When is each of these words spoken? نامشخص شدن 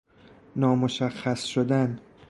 نامشخص 0.55 1.45
شدن 1.47 1.99